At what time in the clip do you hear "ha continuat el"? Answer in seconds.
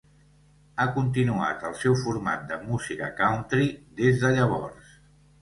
0.77-1.75